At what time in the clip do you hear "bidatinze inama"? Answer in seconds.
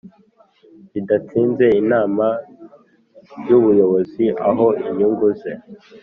0.93-2.25